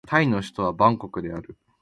[0.07, 1.55] タイの首都はバンコクである